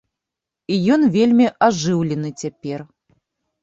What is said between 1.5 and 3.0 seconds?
ажыўлены цяпер.